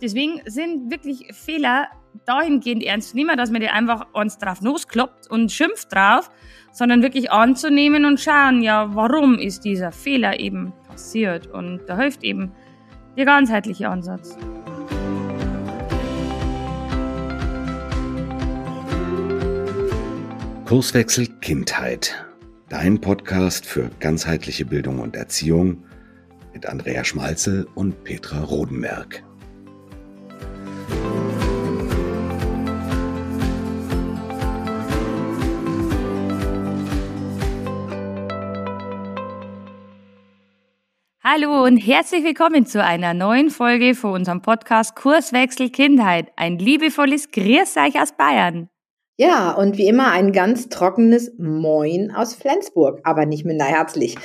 deswegen 0.00 0.40
sind 0.46 0.90
wirklich 0.90 1.32
Fehler 1.32 1.88
dahingehend 2.24 2.82
ernst 2.82 3.10
zu 3.10 3.16
nehmen, 3.16 3.36
dass 3.36 3.50
man 3.50 3.60
die 3.60 3.68
einfach 3.68 4.06
uns 4.12 4.38
drauf 4.38 4.60
loskloppt 4.60 5.30
und 5.30 5.52
schimpft 5.52 5.92
drauf, 5.92 6.30
sondern 6.72 7.02
wirklich 7.02 7.30
anzunehmen 7.30 8.04
und 8.04 8.20
schauen, 8.20 8.62
ja, 8.62 8.94
warum 8.94 9.38
ist 9.38 9.64
dieser 9.64 9.92
Fehler 9.92 10.40
eben 10.40 10.72
passiert? 10.88 11.46
Und 11.46 11.80
da 11.86 11.96
hilft 11.96 12.24
eben 12.24 12.52
der 13.16 13.24
ganzheitliche 13.24 13.88
Ansatz. 13.88 14.36
Kurswechsel 20.66 21.26
Kindheit. 21.40 22.24
Dein 22.68 23.00
Podcast 23.00 23.66
für 23.66 23.90
ganzheitliche 23.98 24.64
Bildung 24.64 25.00
und 25.00 25.16
Erziehung 25.16 25.84
mit 26.54 26.66
Andrea 26.66 27.02
Schmalzel 27.02 27.66
und 27.74 28.04
Petra 28.04 28.44
Rodenberg. 28.44 29.24
Hallo 41.32 41.62
und 41.62 41.76
herzlich 41.76 42.24
willkommen 42.24 42.66
zu 42.66 42.82
einer 42.82 43.14
neuen 43.14 43.50
Folge 43.50 43.94
von 43.94 44.14
unserem 44.14 44.42
Podcast 44.42 44.96
Kurswechsel 44.96 45.70
Kindheit. 45.70 46.26
Ein 46.34 46.58
liebevolles 46.58 47.30
Grüß 47.30 47.76
euch 47.76 48.02
aus 48.02 48.16
Bayern. 48.16 48.68
Ja, 49.16 49.52
und 49.52 49.78
wie 49.78 49.86
immer 49.86 50.10
ein 50.10 50.32
ganz 50.32 50.68
trockenes 50.70 51.30
Moin 51.38 52.10
aus 52.10 52.34
Flensburg, 52.34 52.98
aber 53.04 53.26
nicht 53.26 53.44
minder 53.44 53.66
herzlich. 53.66 54.16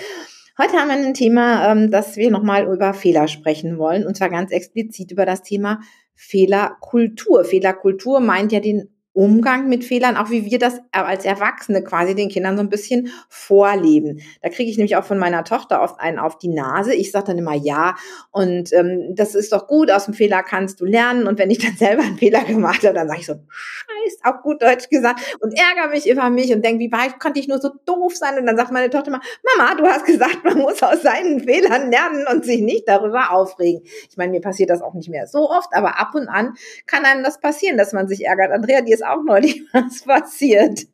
Heute 0.58 0.78
haben 0.78 0.88
wir 0.88 0.95
ein 0.95 1.14
Thema, 1.14 1.72
ähm, 1.72 1.92
dass 1.92 2.16
wir 2.16 2.31
nochmal 2.31 2.66
über 2.66 2.95
Fehler 2.95 3.28
sprechen 3.28 3.78
wollen, 3.78 4.08
und 4.08 4.17
zwar 4.17 4.31
ganz 4.31 4.50
explizit 4.50 5.11
über 5.11 5.28
das 5.28 5.44
Thema 5.44 5.81
Fehlerkultur. 6.16 7.45
Fehlerkultur 7.45 8.20
meint 8.20 8.52
ja 8.52 8.61
den 8.61 8.95
Umgang 9.16 9.69
mit 9.69 9.85
Fehlern, 9.85 10.17
auch 10.17 10.30
wie 10.30 10.45
wir 10.45 10.59
das 10.59 10.81
als 10.91 11.23
Erwachsene 11.23 11.83
quasi 11.83 12.16
den 12.16 12.27
Kindern 12.27 12.58
so 12.58 12.63
ein 12.63 12.69
bisschen 12.69 13.09
vorleben. 13.30 14.19
Da 14.41 14.49
kriege 14.49 14.69
ich 14.69 14.75
nämlich 14.75 14.97
auch 14.97 15.05
von 15.05 15.17
meiner 15.17 15.45
Tochter 15.45 15.81
oft 15.81 16.02
einen 16.02 16.19
auf 16.19 16.38
die 16.38 16.49
Nase. 16.49 16.94
Ich 16.94 17.11
sage 17.11 17.27
dann 17.27 17.38
immer 17.38 17.55
ja 17.55 17.95
und 18.31 18.73
ähm, 18.73 19.16
das 19.16 19.33
ist 19.33 19.53
doch 19.53 19.67
gut, 19.67 19.89
aus 19.89 20.05
dem 20.05 20.13
Fehler 20.13 20.43
kannst 20.43 20.81
du 20.81 20.86
lernen. 20.86 21.27
Und 21.27 21.39
wenn 21.39 21.49
ich 21.49 21.59
dann 21.59 21.75
selber 21.77 22.03
einen 22.03 22.17
Fehler 22.17 22.43
gemacht 22.43 22.83
habe, 22.83 22.93
dann 22.93 23.08
sage 23.08 23.21
ich 23.21 23.25
so, 23.25 23.36
scheiß, 24.06 24.20
auch 24.23 24.42
gut 24.42 24.61
Deutsch 24.61 24.89
gesagt, 24.89 25.38
und 25.39 25.53
ärgere 25.58 25.89
mich 25.89 26.09
über 26.09 26.30
mich 26.30 26.53
und 26.53 26.64
denke, 26.64 26.80
wie 26.80 26.92
weit 26.92 27.20
konnte 27.20 27.39
ich 27.39 27.48
nur 27.48 27.59
so 27.59 27.70
doof 27.86 28.16
sein? 28.16 28.38
Und 28.38 28.45
dann 28.45 28.58
sagt 28.58 28.72
meine 28.72 28.89
Tochter 28.89 29.08
immer, 29.08 29.22
Mama, 29.58 29.75
du 29.75 29.86
hast 29.86 30.06
gesagt, 30.06 30.44
man 30.44 30.59
muss 30.59 30.81
aus 30.84 31.02
seinen 31.02 31.42
Fehlern 31.42 31.92
lernen 31.92 32.26
und 32.31 32.45
sich 32.45 32.61
nicht 32.61 32.88
darüber 32.88 33.31
aufregen. 33.31 33.81
Ich 34.09 34.17
meine, 34.17 34.31
mir 34.31 34.42
passiert 34.42 34.70
das 34.70 34.81
auch 34.81 34.94
nicht 34.94 35.09
mehr 35.09 35.28
so 35.28 35.50
oft, 35.50 35.70
aber 35.73 36.00
ab 36.00 36.16
und 36.16 36.28
an 36.28 36.56
kann 36.86 37.06
einem 37.06 37.23
das 37.23 37.39
passieren, 37.39 37.78
dass 37.78 37.94
man 37.94 38.08
sich 38.08 38.26
ärgert. 38.26 38.52
Andrea, 38.52 38.81
dir 38.81 38.94
ist 38.94 39.06
auch 39.06 39.23
neulich 39.23 39.64
was 39.73 40.03
passiert. 40.03 40.88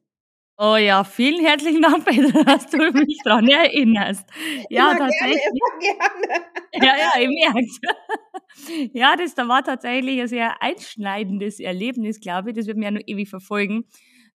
Oh 0.63 0.75
ja, 0.75 1.03
vielen 1.03 1.43
herzlichen 1.43 1.81
Dank, 1.81 2.05
Peter, 2.05 2.43
dass 2.45 2.67
du 2.67 2.77
mich 2.91 3.17
daran 3.23 3.47
erinnerst. 3.47 4.29
Ja, 4.69 4.91
immer 4.91 4.99
tatsächlich. 4.99 5.41
Gerne, 5.79 6.45
gerne. 6.69 6.85
Ja, 6.85 6.93
ja, 6.97 7.19
ich 7.19 7.29
merke 7.29 8.91
Ja, 8.93 9.15
das 9.15 9.33
da 9.33 9.47
war 9.47 9.63
tatsächlich 9.63 10.21
ein 10.21 10.27
sehr 10.27 10.61
einschneidendes 10.61 11.59
Erlebnis, 11.59 12.19
glaube 12.19 12.51
ich. 12.51 12.55
Das 12.55 12.67
wird 12.67 12.77
mir 12.77 12.85
ja 12.85 12.91
noch 12.91 13.01
ewig 13.07 13.27
verfolgen. 13.27 13.85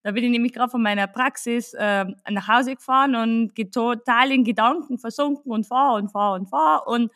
Da 0.03 0.11
bin 0.11 0.25
ich 0.25 0.29
nämlich 0.29 0.51
gerade 0.51 0.69
von 0.69 0.83
meiner 0.83 1.07
Praxis 1.07 1.73
äh, 1.75 2.03
nach 2.29 2.47
Hause 2.49 2.75
gefahren 2.75 3.15
und 3.15 3.53
total 3.73 4.29
in 4.33 4.43
Gedanken 4.43 4.97
versunken 4.97 5.49
und 5.49 5.65
fahr 5.65 5.93
und 5.93 6.09
fahr 6.11 6.33
und 6.33 6.49
fahr. 6.49 6.87
Und 6.87 7.09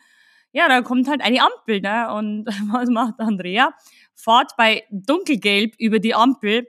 ja, 0.52 0.68
da 0.68 0.80
kommt 0.80 1.06
halt 1.08 1.20
eine 1.20 1.42
Ampel, 1.42 1.82
ne? 1.82 2.10
Und 2.14 2.46
was 2.72 2.88
macht 2.88 3.16
Andrea? 3.18 3.74
Fahrt 4.14 4.52
bei 4.56 4.84
dunkelgelb 4.90 5.74
über 5.78 5.98
die 5.98 6.14
Ampel, 6.14 6.66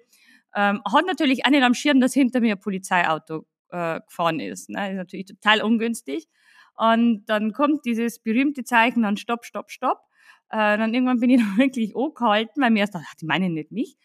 ähm, 0.56 0.82
hat 0.86 1.06
natürlich 1.06 1.46
auch 1.46 1.50
nicht 1.50 1.64
am 1.64 1.74
Schirm, 1.74 2.00
dass 2.00 2.14
hinter 2.14 2.42
mir 2.42 2.56
ein 2.56 2.60
Polizeiauto 2.60 3.46
äh, 3.70 4.00
gefahren 4.02 4.40
ist. 4.40 4.70
Ne? 4.70 4.92
ist 4.92 4.98
natürlich 4.98 5.26
total 5.26 5.62
ungünstig. 5.62 6.28
Und 6.76 7.26
dann 7.26 7.54
kommt 7.54 7.86
dieses 7.86 8.20
berühmte 8.20 8.64
Zeichen 8.64 9.04
dann 9.04 9.18
Stopp, 9.18 9.46
Stopp, 9.46 9.72
Stopp. 9.72 10.00
Äh, 10.50 10.78
dann 10.78 10.94
irgendwann 10.94 11.20
bin 11.20 11.30
ich 11.30 11.38
dann 11.42 11.58
wirklich 11.58 11.96
angehalten, 11.96 12.62
weil 12.62 12.72
mir 12.72 12.80
erst 12.80 12.96
dachte, 12.96 13.06
die 13.22 13.26
meinen 13.26 13.54
nicht 13.54 13.72
mich. 13.72 13.98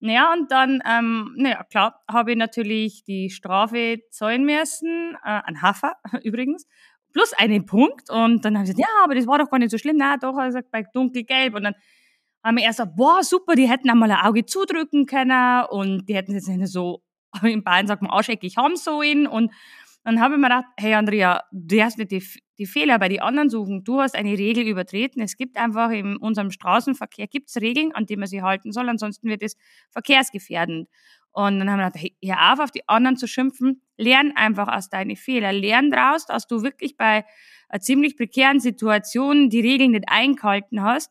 Naja, 0.00 0.32
und 0.32 0.50
dann, 0.50 0.82
ähm, 0.84 1.32
naja, 1.36 1.62
klar, 1.62 2.02
habe 2.10 2.32
ich 2.32 2.36
natürlich 2.36 3.04
die 3.04 3.30
Strafe 3.30 4.00
zahlen 4.10 4.44
müssen, 4.44 5.14
äh, 5.24 5.28
an 5.44 5.62
Hafer 5.62 5.94
übrigens, 6.24 6.66
plus 7.12 7.32
einen 7.34 7.66
Punkt. 7.66 8.10
Und 8.10 8.44
dann 8.44 8.54
habe 8.58 8.64
ich 8.64 8.74
gesagt, 8.74 8.80
ja, 8.80 9.04
aber 9.04 9.14
das 9.14 9.28
war 9.28 9.38
doch 9.38 9.48
gar 9.48 9.58
nicht 9.58 9.70
so 9.70 9.78
schlimm. 9.78 9.96
Na, 9.96 10.16
doch, 10.16 10.36
er 10.36 10.50
sagt, 10.50 10.72
bei 10.72 10.82
dunkelgelb. 10.82 11.54
Und 11.54 11.62
dann 11.62 11.74
haben 12.42 12.56
wir 12.56 12.64
erst 12.64 12.78
so, 12.78 12.84
boah, 12.86 13.22
super, 13.22 13.54
die 13.54 13.68
hätten 13.68 13.88
einmal 13.90 14.10
ein 14.10 14.24
Auge 14.26 14.44
zudrücken 14.44 15.06
können 15.06 15.64
und 15.70 16.06
die 16.06 16.14
hätten 16.14 16.32
jetzt 16.32 16.48
nicht 16.48 16.66
so, 16.68 17.02
in 17.42 17.62
Bayern 17.62 17.86
sagt 17.86 18.02
man, 18.02 18.10
arscheckig 18.10 18.56
haben 18.56 18.76
sollen. 18.76 19.26
Und 19.26 19.52
dann 20.04 20.20
habe 20.20 20.34
ich 20.34 20.40
mir 20.40 20.48
gedacht, 20.48 20.64
hey 20.76 20.94
Andrea, 20.94 21.44
du 21.52 21.82
hast 21.82 21.98
nicht 21.98 22.10
die, 22.10 22.24
die 22.58 22.66
Fehler 22.66 22.98
bei 22.98 23.08
den 23.08 23.20
anderen 23.20 23.48
suchen. 23.48 23.84
Du 23.84 24.00
hast 24.00 24.16
eine 24.16 24.36
Regel 24.36 24.66
übertreten. 24.66 25.22
Es 25.22 25.36
gibt 25.36 25.56
einfach 25.56 25.90
in 25.90 26.16
unserem 26.16 26.50
Straßenverkehr 26.50 27.28
gibt's 27.28 27.56
Regeln, 27.56 27.92
an 27.94 28.06
die 28.06 28.16
man 28.16 28.26
sich 28.26 28.42
halten 28.42 28.72
soll, 28.72 28.88
ansonsten 28.88 29.28
wird 29.28 29.42
es 29.42 29.56
verkehrsgefährdend. 29.90 30.88
Und 31.34 31.60
dann 31.60 31.70
haben 31.70 31.78
wir 31.78 31.86
gedacht, 31.86 32.02
hey, 32.02 32.16
hör 32.22 32.52
auf, 32.52 32.58
auf 32.58 32.70
die 32.70 32.86
anderen 32.88 33.16
zu 33.16 33.26
schimpfen. 33.26 33.80
Lern 33.96 34.32
einfach 34.34 34.68
aus 34.68 34.90
deinen 34.90 35.16
Fehlern. 35.16 35.54
Lern 35.54 35.90
daraus, 35.90 36.26
dass 36.26 36.46
du 36.46 36.62
wirklich 36.62 36.96
bei 36.98 37.24
einer 37.70 37.80
ziemlich 37.80 38.18
prekären 38.18 38.60
Situation 38.60 39.48
die 39.48 39.60
Regeln 39.60 39.92
nicht 39.92 40.04
eingehalten 40.08 40.82
hast 40.82 41.10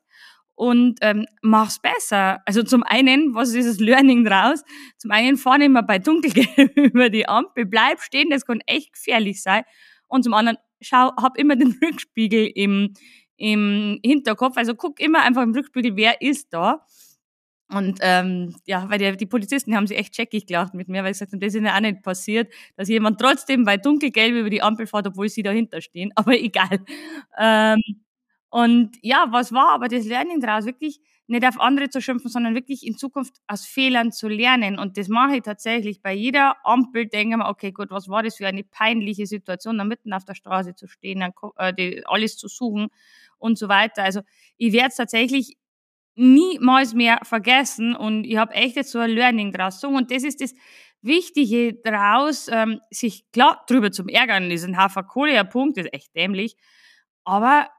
und 0.62 1.00
ähm, 1.02 1.26
mach's 1.42 1.80
besser. 1.80 2.44
Also 2.46 2.62
zum 2.62 2.84
einen, 2.84 3.34
was 3.34 3.56
ist 3.56 3.68
das 3.68 3.80
Learning 3.80 4.24
draus? 4.24 4.64
Zum 5.00 5.10
einen 5.10 5.36
fahren 5.36 5.62
immer 5.62 5.82
bei 5.82 5.98
Dunkelgelb 5.98 6.46
über 6.78 7.10
die 7.10 7.28
Ampel, 7.28 7.66
bleib 7.66 8.00
stehen, 8.00 8.30
das 8.30 8.46
kann 8.46 8.62
echt 8.68 8.94
gefährlich 8.94 9.42
sein. 9.42 9.64
Und 10.06 10.22
zum 10.22 10.36
anderen, 10.36 10.60
schau, 10.80 11.14
hab 11.20 11.36
immer 11.40 11.56
den 11.56 11.76
Rückspiegel 11.84 12.46
im, 12.54 12.94
im 13.38 14.00
Hinterkopf. 14.06 14.56
Also 14.56 14.76
guck 14.76 15.00
immer 15.00 15.24
einfach 15.24 15.42
im 15.42 15.52
Rückspiegel, 15.52 15.96
wer 15.96 16.22
ist 16.22 16.54
da. 16.54 16.86
Und 17.68 17.98
ähm, 18.02 18.56
ja, 18.66 18.88
weil 18.88 19.00
die, 19.00 19.18
die 19.18 19.26
Polizisten 19.26 19.76
haben 19.76 19.88
sich 19.88 19.98
echt 19.98 20.14
checkig 20.14 20.46
gelacht 20.46 20.76
mit 20.76 20.90
mir, 20.90 21.02
weil 21.04 21.10
ich 21.10 21.16
gesagt 21.18 21.32
habe, 21.32 21.44
das 21.44 21.56
ist 21.56 21.64
ja 21.64 21.76
auch 21.76 21.80
nicht 21.80 22.04
passiert, 22.04 22.54
dass 22.76 22.88
jemand 22.88 23.20
trotzdem 23.20 23.64
bei 23.64 23.78
dunkelgelb 23.78 24.36
über 24.36 24.52
die 24.52 24.62
Ampel 24.62 24.86
fährt, 24.86 25.08
obwohl 25.08 25.28
sie 25.28 25.42
dahinter 25.42 25.82
stehen. 25.82 26.12
Aber 26.16 26.40
egal. 26.40 26.86
Ähm, 27.40 27.82
und 28.52 28.98
ja, 29.02 29.28
was 29.32 29.54
war 29.54 29.70
aber 29.72 29.88
das 29.88 30.06
Learning 30.06 30.42
daraus? 30.42 30.66
Wirklich 30.66 31.00
nicht 31.28 31.46
auf 31.48 31.58
andere 31.62 31.90
zu 31.90 32.02
schimpfen, 32.02 32.30
sondern 32.30 32.54
wirklich 32.54 32.86
in 32.86 32.98
Zukunft 32.98 33.36
aus 33.48 33.66
Fehlern 33.66 34.12
zu 34.12 34.28
lernen. 34.28 34.78
Und 34.78 34.98
das 34.98 35.08
mache 35.08 35.38
ich 35.38 35.44
tatsächlich 35.44 36.02
bei 36.02 36.14
jeder 36.14 36.58
Ampel. 36.66 37.08
Denke 37.08 37.38
mir, 37.38 37.48
okay, 37.48 37.72
gut, 37.72 37.92
was 37.92 38.10
war 38.10 38.24
das 38.24 38.36
für 38.36 38.48
eine 38.48 38.66
peinliche 38.66 39.26
Situation, 39.26 39.78
da 39.78 39.86
mitten 39.86 40.12
auf 40.12 40.26
der 40.26 40.36
Straße 40.36 40.76
zu 40.76 40.88
stehen, 40.88 41.22
äh, 41.58 42.02
alles 42.04 42.36
zu 42.36 42.50
suchen 42.50 42.90
und 43.38 43.58
so 43.58 43.70
weiter. 43.70 44.04
Also 44.04 44.20
ich 44.58 44.74
werde 44.74 44.90
es 44.90 44.96
tatsächlich 44.98 45.56
niemals 46.16 46.94
mehr 46.94 47.20
vergessen 47.24 47.96
und 47.96 48.26
ich 48.26 48.36
habe 48.36 48.54
echt 48.54 48.76
jetzt 48.76 48.92
so 48.92 49.00
ein 49.00 49.12
Learning 49.12 49.54
draus. 49.54 49.80
So, 49.80 49.88
und 49.88 50.12
das 50.12 50.24
ist 50.24 50.42
das 50.42 50.54
Wichtige 51.02 51.76
daraus, 51.86 52.50
ähm, 52.52 52.82
sich 52.92 53.32
klar 53.32 53.64
drüber 53.68 53.92
zum 53.92 54.10
Ärgern, 54.10 54.52
ist 54.52 54.66
ein 54.66 54.76
Hafer 54.78 55.04
Kohle, 55.04 55.44
Punkt, 55.46 55.78
ist 55.78 55.94
echt 55.94 56.14
dämlich. 56.16 56.58
Aber 57.24 57.70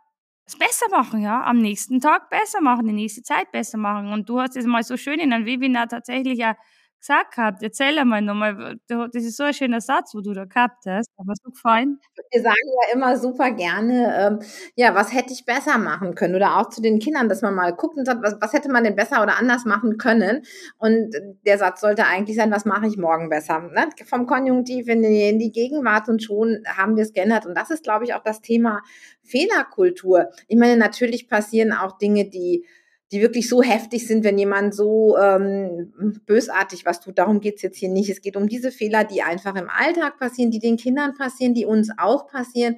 es 0.52 0.58
besser 0.58 0.86
machen, 0.90 1.22
ja, 1.22 1.42
am 1.44 1.58
nächsten 1.58 2.00
Tag 2.00 2.30
besser 2.30 2.60
machen, 2.60 2.86
die 2.86 2.92
nächste 2.92 3.22
Zeit 3.22 3.50
besser 3.52 3.78
machen. 3.78 4.12
Und 4.12 4.28
du 4.28 4.40
hast 4.40 4.56
es 4.56 4.66
mal 4.66 4.82
so 4.82 4.96
schön 4.96 5.20
in 5.20 5.32
einem 5.32 5.46
Webinar 5.46 5.88
tatsächlich 5.88 6.38
ja 6.38 6.56
gesagt 7.02 7.34
gehabt. 7.34 7.62
Erzähl 7.62 7.98
einmal 7.98 8.22
nochmal, 8.22 8.78
das 8.86 9.25
ist 9.25 9.37
so 9.37 9.43
ein 9.44 9.52
schöner 9.54 9.81
Satz, 9.81 10.14
wo 10.14 10.20
du 10.20 10.32
da 10.32 10.44
gehabt 10.44 10.87
hast, 10.87 11.10
aber 11.16 11.34
so 11.43 11.50
gefallen. 11.50 11.99
Wir 12.31 12.43
sagen 12.43 12.54
ja 12.54 12.94
immer 12.94 13.16
super 13.16 13.50
gerne, 13.50 14.14
ähm, 14.16 14.49
ja, 14.76 14.94
was 14.94 15.12
hätte 15.12 15.32
ich 15.32 15.44
besser 15.44 15.78
machen 15.78 16.14
können? 16.14 16.37
Oder 16.37 16.58
auch 16.58 16.69
zu 16.69 16.81
den 16.81 17.00
Kindern, 17.00 17.28
dass 17.28 17.43
man 17.43 17.54
mal 17.54 17.72
guckt 17.72 17.96
und 17.96 18.06
sagt, 18.06 18.22
was, 18.22 18.37
was 18.40 18.52
hätte 18.52 18.70
man 18.70 18.84
denn 18.84 18.94
besser 18.94 19.22
oder 19.22 19.37
anders 19.38 19.64
machen 19.64 19.99
können? 19.99 20.43
Und 20.78 21.14
der 21.44 21.58
Satz 21.58 21.81
sollte 21.81 22.06
eigentlich 22.06 22.37
sein, 22.37 22.52
was 22.52 22.64
mache 22.64 22.87
ich 22.87 22.96
morgen 22.96 23.28
besser? 23.28 23.58
Ne? 23.60 23.88
Vom 24.06 24.26
Konjunktiv 24.26 24.87
in 24.88 25.02
die, 25.02 25.28
in 25.28 25.38
die 25.40 25.52
Gegenwart 25.52 26.08
und 26.08 26.22
schon 26.22 26.62
haben 26.66 26.96
wir 26.96 27.02
es 27.02 27.12
geändert. 27.12 27.46
Und 27.46 27.56
das 27.56 27.70
ist, 27.70 27.82
glaube 27.82 28.04
ich, 28.04 28.14
auch 28.14 28.22
das 28.22 28.40
Thema 28.40 28.81
Fehlerkultur. 29.22 30.28
Ich 30.46 30.56
meine, 30.56 30.76
natürlich 30.76 31.28
passieren 31.28 31.72
auch 31.72 31.99
Dinge, 31.99 32.28
die 32.28 32.64
die 33.12 33.20
wirklich 33.20 33.49
so 33.49 33.62
heftig 33.62 34.06
sind, 34.06 34.25
wenn 34.25 34.38
jemand 34.38 34.75
so 34.75 35.17
ähm, 35.19 35.93
bösartig 36.25 36.87
was 36.87 37.00
tut. 37.00 37.19
Darum 37.19 37.41
geht's 37.41 37.62
jetzt 37.62 37.76
hier 37.76 37.91
nicht. 37.91 38.09
Es 38.09 38.23
geht 38.23 38.37
um 38.37 38.49
diese 38.49 38.73
Fehler, 38.73 39.05
die 39.05 39.23
einfach 39.23 39.55
im 39.55 39.69
Alltag 39.69 40.19
passieren, 40.19 40.50
die 40.50 40.59
den 40.59 40.79
Kindern 40.79 41.14
passieren, 41.14 41.53
die 41.53 41.67
uns 41.67 41.91
auch 41.99 42.26
passieren. 42.26 42.76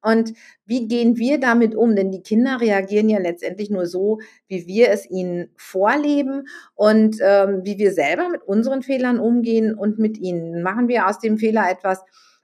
Und 0.00 0.34
wie 0.66 0.88
gehen 0.88 1.16
wir 1.16 1.38
damit 1.38 1.74
um? 1.74 1.96
Denn 1.96 2.10
die 2.10 2.22
Kinder 2.22 2.60
reagieren 2.60 3.08
ja 3.08 3.18
letztendlich 3.18 3.70
nur 3.70 3.86
so, 3.86 4.20
wie 4.48 4.66
wir 4.66 4.90
es 4.90 5.08
ihnen 5.08 5.50
vorleben 5.56 6.46
und 6.74 7.16
ähm, 7.20 7.62
wie 7.64 7.78
wir 7.78 7.92
selber 7.92 8.28
mit 8.28 8.42
unseren 8.42 8.82
Fehlern 8.82 9.18
umgehen 9.20 9.74
und 9.74 9.98
mit 9.98 10.18
ihnen. 10.18 10.62
Machen 10.62 10.88
wir 10.88 11.08
aus 11.08 11.18
dem 11.18 11.38
Fehler 11.38 11.70
etwas, 11.70 12.00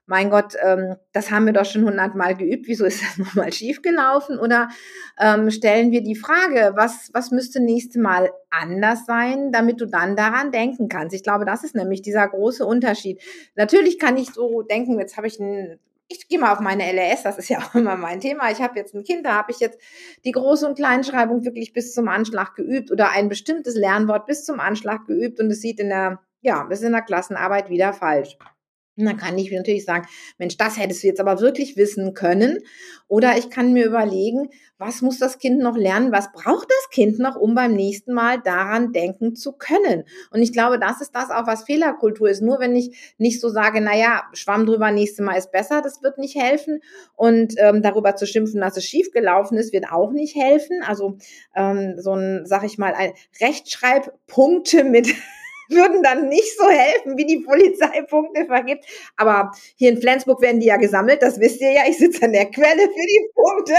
mein 0.09 0.31
Gott, 0.31 0.55
ähm, 0.61 0.95
das 1.13 1.29
haben 1.29 1.45
wir 1.45 1.53
doch 1.53 1.65
schon 1.65 1.85
hundertmal 1.85 2.35
geübt, 2.35 2.67
wieso 2.67 2.83
ist 2.83 3.01
das 3.01 3.17
nochmal 3.25 3.53
schiefgelaufen? 3.53 4.39
Oder 4.39 4.69
ähm, 5.19 5.51
stellen 5.51 5.91
wir 5.91 6.01
die 6.01 6.15
Frage, 6.15 6.73
was, 6.75 7.11
was 7.13 7.29
müsste 7.29 7.61
nächste 7.61 7.99
Mal 7.99 8.31
anders 8.49 9.05
sein, 9.05 9.51
damit 9.51 9.79
du 9.79 9.85
dann 9.85 10.15
daran 10.15 10.51
denken 10.51 10.89
kannst? 10.89 11.15
Ich 11.15 11.23
glaube, 11.23 11.45
das 11.45 11.63
ist 11.63 11.75
nämlich 11.75 12.01
dieser 12.01 12.27
große 12.27 12.65
Unterschied. 12.65 13.21
Natürlich 13.55 13.99
kann 13.99 14.17
ich 14.17 14.33
so 14.33 14.63
denken, 14.63 14.99
jetzt 14.99 15.15
habe 15.15 15.27
ich 15.27 15.39
ein 15.39 15.79
ich 16.11 16.27
gehe 16.27 16.39
mal 16.39 16.51
auf 16.51 16.59
meine 16.59 16.91
LRS, 16.91 17.21
das 17.21 17.37
ist 17.37 17.49
ja 17.49 17.59
auch 17.59 17.75
immer 17.75 17.95
mein 17.95 18.19
Thema. 18.19 18.49
Ich 18.49 18.61
habe 18.61 18.79
jetzt 18.79 18.95
ein 18.95 19.03
Kind, 19.03 19.27
da 19.27 19.35
habe 19.35 19.51
ich 19.51 19.59
jetzt 19.59 19.79
die 20.25 20.33
Groß- 20.33 20.65
und 20.65 20.75
Kleinschreibung 20.75 21.45
wirklich 21.45 21.71
bis 21.71 21.93
zum 21.93 22.07
Anschlag 22.07 22.55
geübt 22.55 22.91
oder 22.91 23.11
ein 23.11 23.29
bestimmtes 23.29 23.75
Lernwort 23.75 24.25
bis 24.25 24.43
zum 24.43 24.59
Anschlag 24.59 25.05
geübt 25.05 25.39
und 25.39 25.51
es 25.51 25.61
sieht 25.61 25.79
in 25.79 25.89
der, 25.89 26.19
ja, 26.41 26.67
ist 26.67 26.81
in 26.81 26.93
der 26.93 27.03
Klassenarbeit 27.03 27.69
wieder 27.69 27.93
falsch. 27.93 28.39
Und 28.99 29.05
dann 29.05 29.17
kann 29.17 29.37
ich 29.37 29.51
natürlich 29.51 29.85
sagen, 29.85 30.07
Mensch, 30.37 30.57
das 30.57 30.77
hättest 30.77 31.03
du 31.03 31.07
jetzt 31.07 31.19
aber 31.19 31.39
wirklich 31.39 31.77
wissen 31.77 32.13
können. 32.13 32.59
Oder 33.07 33.37
ich 33.37 33.49
kann 33.49 33.73
mir 33.73 33.85
überlegen, 33.85 34.49
was 34.77 35.01
muss 35.01 35.19
das 35.19 35.39
Kind 35.39 35.59
noch 35.59 35.75
lernen? 35.75 36.11
Was 36.11 36.31
braucht 36.31 36.69
das 36.69 36.89
Kind 36.91 37.19
noch, 37.19 37.35
um 37.35 37.55
beim 37.55 37.73
nächsten 37.73 38.13
Mal 38.13 38.39
daran 38.39 38.93
denken 38.93 39.35
zu 39.35 39.53
können? 39.53 40.03
Und 40.31 40.41
ich 40.41 40.53
glaube, 40.53 40.79
das 40.79 41.01
ist 41.01 41.15
das 41.15 41.29
auch, 41.31 41.47
was 41.47 41.63
Fehlerkultur 41.63 42.29
ist. 42.29 42.41
Nur 42.41 42.59
wenn 42.59 42.75
ich 42.75 43.15
nicht 43.17 43.41
so 43.41 43.49
sage, 43.49 43.81
na 43.81 43.95
ja, 43.95 44.23
Schwamm 44.33 44.65
drüber, 44.65 44.91
nächstes 44.91 45.25
Mal 45.25 45.37
ist 45.37 45.51
besser, 45.51 45.81
das 45.81 46.03
wird 46.03 46.17
nicht 46.17 46.35
helfen. 46.35 46.81
Und 47.15 47.55
ähm, 47.57 47.81
darüber 47.81 48.15
zu 48.15 48.25
schimpfen, 48.27 48.61
dass 48.61 48.77
es 48.77 48.85
schief 48.85 49.11
gelaufen 49.11 49.57
ist, 49.57 49.73
wird 49.73 49.91
auch 49.91 50.11
nicht 50.11 50.35
helfen. 50.35 50.81
Also 50.85 51.17
ähm, 51.55 51.95
so 51.97 52.13
ein, 52.13 52.45
sag 52.45 52.63
ich 52.63 52.77
mal, 52.77 52.93
ein 52.93 53.11
Rechtschreibpunkte 53.41 54.83
mit 54.83 55.07
würden 55.69 56.03
dann 56.03 56.27
nicht 56.29 56.57
so 56.57 56.69
helfen, 56.69 57.17
wie 57.17 57.25
die 57.25 57.39
Polizei 57.39 58.01
Punkte 58.03 58.45
vergibt. 58.45 58.85
Aber 59.17 59.51
hier 59.75 59.89
in 59.91 60.01
Flensburg 60.01 60.41
werden 60.41 60.59
die 60.59 60.67
ja 60.67 60.77
gesammelt, 60.77 61.21
das 61.21 61.39
wisst 61.39 61.61
ihr 61.61 61.71
ja. 61.71 61.81
Ich 61.87 61.97
sitze 61.97 62.25
an 62.25 62.33
der 62.33 62.45
Quelle 62.45 62.81
für 62.81 62.87
die 62.87 63.29
Punkte. 63.33 63.73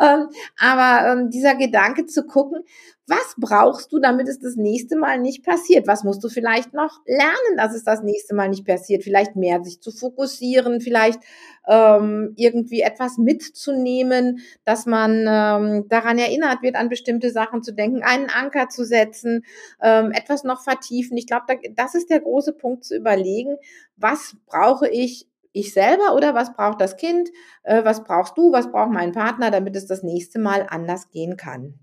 Ähm, 0.00 0.28
aber 0.58 1.12
ähm, 1.12 1.30
dieser 1.30 1.54
Gedanke 1.54 2.06
zu 2.06 2.24
gucken, 2.24 2.64
was 3.10 3.34
brauchst 3.36 3.92
du, 3.92 3.98
damit 3.98 4.28
es 4.28 4.38
das 4.38 4.54
nächste 4.54 4.96
Mal 4.96 5.18
nicht 5.18 5.44
passiert? 5.44 5.88
Was 5.88 6.04
musst 6.04 6.22
du 6.22 6.28
vielleicht 6.28 6.72
noch 6.74 7.00
lernen, 7.06 7.56
dass 7.56 7.74
es 7.74 7.82
das 7.82 8.02
nächste 8.02 8.36
Mal 8.36 8.48
nicht 8.48 8.64
passiert? 8.64 9.02
Vielleicht 9.02 9.34
mehr 9.34 9.64
sich 9.64 9.80
zu 9.82 9.90
fokussieren, 9.90 10.80
vielleicht 10.80 11.18
ähm, 11.66 12.32
irgendwie 12.36 12.82
etwas 12.82 13.18
mitzunehmen, 13.18 14.40
dass 14.64 14.86
man 14.86 15.26
ähm, 15.28 15.88
daran 15.88 16.18
erinnert 16.18 16.62
wird, 16.62 16.76
an 16.76 16.88
bestimmte 16.88 17.30
Sachen 17.30 17.64
zu 17.64 17.74
denken, 17.74 18.02
einen 18.02 18.30
Anker 18.30 18.68
zu 18.68 18.84
setzen, 18.84 19.44
ähm, 19.82 20.12
etwas 20.12 20.44
noch 20.44 20.62
vertiefen. 20.62 21.16
Ich 21.16 21.26
glaube, 21.26 21.44
da, 21.48 21.54
das 21.74 21.96
ist 21.96 22.10
der 22.10 22.20
große 22.20 22.52
Punkt 22.52 22.84
zu 22.84 22.96
überlegen, 22.96 23.56
was 23.96 24.36
brauche 24.46 24.88
ich 24.88 25.26
ich 25.52 25.72
selber 25.72 26.14
oder 26.14 26.34
was 26.34 26.54
braucht 26.54 26.80
das 26.80 26.96
Kind? 26.96 27.30
Äh, 27.62 27.84
was 27.84 28.04
brauchst 28.04 28.36
du? 28.36 28.52
Was 28.52 28.70
braucht 28.70 28.90
mein 28.90 29.12
Partner, 29.12 29.50
damit 29.50 29.76
es 29.76 29.86
das 29.86 30.02
nächste 30.02 30.38
Mal 30.38 30.66
anders 30.68 31.10
gehen 31.10 31.36
kann? 31.36 31.78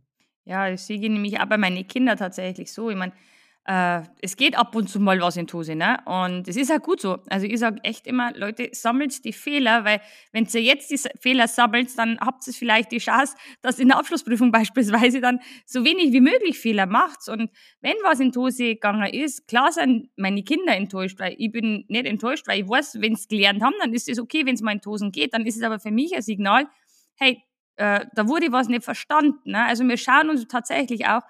Ja, 0.46 0.70
ich 0.70 0.82
sehe 0.82 1.00
nämlich 1.00 1.40
auch 1.40 1.46
bei 1.46 1.58
meinen 1.58 1.86
Kindern 1.88 2.18
tatsächlich 2.18 2.72
so. 2.72 2.90
Ich 2.90 2.96
meine, 2.96 3.12
äh, 3.68 4.04
es 4.22 4.38
geht 4.38 4.58
ab 4.58 4.76
und 4.76 4.90
zu 4.90 4.98
mal 4.98 5.20
was 5.20 5.36
in 5.36 5.46
Tose, 5.46 5.76
ne? 5.76 5.98
Und 6.06 6.48
es 6.48 6.56
ist 6.56 6.72
auch 6.72 6.82
gut 6.82 7.02
so. 7.02 7.20
Also 7.30 7.46
ich 7.46 7.60
sage 7.60 7.84
echt 7.84 8.08
immer, 8.08 8.32
Leute, 8.34 8.70
sammelt 8.72 9.26
die 9.26 9.34
Fehler, 9.34 9.84
weil 9.84 10.00
wenn 10.32 10.48
ihr 10.54 10.62
jetzt 10.62 10.90
die 10.90 10.98
Fehler 11.20 11.50
sammelt, 11.50 11.90
dann 11.98 12.18
habt 12.22 12.48
ihr 12.48 12.54
vielleicht 12.54 12.94
die 12.94 13.00
Chance, 13.00 13.36
dass 13.62 13.78
in 13.78 13.90
der 13.90 13.98
Abschlussprüfung 13.98 14.52
beispielsweise 14.54 15.20
dann 15.20 15.42
so 15.66 15.84
wenig 15.84 16.14
wie 16.14 16.22
möglich 16.22 16.58
Fehler 16.58 16.86
macht. 16.86 17.28
Und 17.28 17.52
wenn 17.82 17.96
was 18.04 18.22
in 18.22 18.32
Tose 18.32 18.76
gegangen 18.76 19.14
ist, 19.14 19.50
klar 19.50 19.74
sind 19.74 20.10
meine 20.16 20.44
Kinder 20.44 20.74
enttäuscht, 20.74 21.20
weil 21.20 21.36
ich 21.38 21.52
bin 21.52 21.84
nicht 21.90 22.06
enttäuscht, 22.06 22.48
weil 22.48 22.62
ich 22.62 22.70
weiß, 22.70 23.02
wenn 23.02 23.16
sie 23.16 23.28
gelernt 23.28 23.62
haben, 23.62 23.76
dann 23.82 23.94
ist 23.94 24.08
es 24.08 24.18
okay, 24.18 24.46
wenn 24.46 24.56
es 24.56 24.62
mal 24.62 24.72
in 24.72 24.82
Tosen 24.82 25.12
geht. 25.12 25.34
Dann 25.34 25.46
ist 25.46 25.58
es 25.58 25.64
aber 25.64 25.80
für 25.80 25.92
mich 25.92 26.16
ein 26.16 26.22
Signal, 26.22 26.68
hey, 27.16 27.44
äh, 27.76 28.06
da 28.14 28.28
wurde 28.30 28.54
was 28.54 28.70
nicht 28.70 28.86
verstanden. 28.86 29.52
Ne? 29.52 29.66
Also 29.66 29.84
wir 29.84 29.98
schauen 29.98 30.30
uns 30.30 30.48
tatsächlich 30.48 31.06
auch 31.06 31.24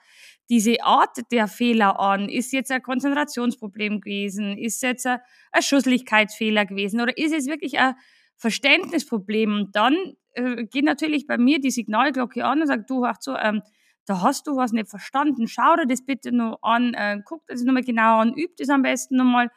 diese 0.50 0.82
Art 0.84 1.18
der 1.32 1.48
Fehler 1.48 2.00
an. 2.00 2.30
Ist 2.30 2.54
jetzt 2.54 2.72
ein 2.72 2.82
Konzentrationsproblem 2.82 4.02
gewesen? 4.02 4.58
Ist 4.58 4.82
jetzt 4.82 5.06
ein, 5.06 5.20
ein 5.52 5.62
Schusslichkeitsfehler 5.62 6.66
gewesen? 6.66 7.02
Oder 7.02 7.18
ist 7.18 7.34
es 7.34 7.48
wirklich 7.48 7.80
ein 7.80 7.96
Verständnisproblem? 8.38 9.54
Und 9.54 9.76
dann 9.76 9.96
äh, 10.34 10.66
geht 10.66 10.86
natürlich 10.86 11.28
bei 11.28 11.38
mir 11.38 11.60
die 11.60 11.72
Signalglocke 11.72 12.46
an 12.46 12.62
und 12.62 12.68
sagt, 12.68 12.90
du, 12.90 13.04
ach 13.04 13.18
so, 13.20 13.36
ähm, 13.36 13.62
da 14.06 14.22
hast 14.22 14.48
du 14.48 14.56
was 14.56 14.72
nicht 14.72 14.90
verstanden. 14.90 15.48
Schau 15.48 15.76
dir 15.76 15.86
das 15.86 16.06
bitte 16.06 16.32
noch 16.32 16.60
an, 16.62 16.94
äh, 16.94 17.20
guck 17.26 17.46
dir 17.46 17.54
das 17.54 17.64
nochmal 17.64 17.84
genau 17.84 18.20
an, 18.20 18.34
üb 18.34 18.56
das 18.58 18.70
am 18.70 18.82
besten 18.82 19.18
nochmal. 19.18 19.50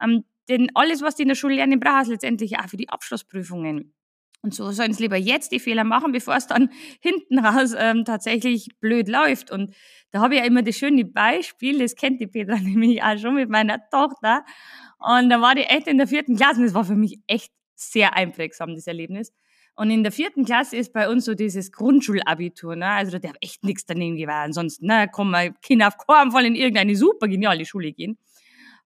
Ähm, 0.00 0.24
denn 0.48 0.70
alles, 0.74 1.02
was 1.02 1.16
du 1.16 1.22
in 1.22 1.28
der 1.28 1.34
Schule 1.34 1.56
lernen, 1.56 1.78
brauchst 1.78 2.08
letztendlich 2.08 2.58
auch 2.58 2.68
für 2.68 2.78
die 2.78 2.88
Abschlussprüfungen. 2.88 3.94
Und 4.42 4.54
so 4.54 4.70
sollen 4.70 4.92
sie 4.94 5.02
lieber 5.02 5.16
jetzt 5.16 5.52
die 5.52 5.60
Fehler 5.60 5.84
machen, 5.84 6.12
bevor 6.12 6.34
es 6.36 6.46
dann 6.46 6.70
hinten 7.00 7.38
raus 7.38 7.74
ähm, 7.76 8.04
tatsächlich 8.04 8.68
blöd 8.80 9.08
läuft. 9.08 9.50
Und 9.50 9.74
da 10.12 10.20
habe 10.20 10.34
ich 10.34 10.40
ja 10.40 10.46
immer 10.46 10.62
das 10.62 10.76
schöne 10.76 11.04
Beispiel, 11.04 11.78
das 11.78 11.94
kennt 11.94 12.20
die 12.20 12.26
Petra 12.26 12.56
nämlich 12.60 13.02
auch 13.02 13.18
schon 13.18 13.34
mit 13.34 13.50
meiner 13.50 13.78
Tochter. 13.90 14.44
Und 14.98 15.30
da 15.30 15.40
war 15.40 15.54
die 15.54 15.62
echt 15.62 15.86
in 15.86 15.98
der 15.98 16.06
vierten 16.06 16.36
Klasse 16.36 16.60
und 16.60 16.66
das 16.66 16.74
war 16.74 16.84
für 16.84 16.96
mich 16.96 17.18
echt 17.26 17.52
sehr 17.74 18.14
einprägsam, 18.14 18.74
das 18.74 18.86
Erlebnis. 18.86 19.32
Und 19.76 19.90
in 19.90 20.02
der 20.02 20.12
vierten 20.12 20.44
Klasse 20.44 20.76
ist 20.76 20.92
bei 20.92 21.08
uns 21.08 21.24
so 21.24 21.34
dieses 21.34 21.72
Grundschulabitur, 21.72 22.76
ne? 22.76 22.86
Also 22.86 23.12
da 23.12 23.18
darf 23.18 23.36
echt 23.40 23.64
nichts 23.64 23.86
daneben 23.86 24.16
gehen, 24.16 24.28
ansonsten, 24.28 24.86
ne, 24.86 25.08
kommen 25.08 25.30
wir 25.30 25.54
Kinder 25.62 25.88
auf 25.88 25.96
keinen 25.96 26.32
Fall 26.32 26.44
in 26.44 26.54
irgendeine 26.54 26.96
super 26.96 27.28
geniale 27.28 27.64
Schule 27.64 27.92
gehen. 27.92 28.18